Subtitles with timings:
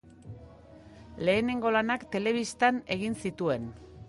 [1.29, 3.71] Lehenengo lanak telebistan egin zituen.